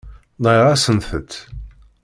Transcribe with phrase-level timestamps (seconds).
[0.41, 1.33] Nɣiɣ-asent-tt.